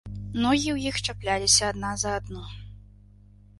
Ногі 0.45 0.69
ў 0.75 0.91
іх 0.91 0.95
чапляліся 1.07 1.63
адна 1.71 1.93
за 2.07 2.17
адну. 2.23 2.43